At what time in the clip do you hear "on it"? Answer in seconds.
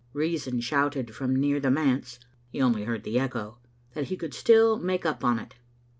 5.23-5.53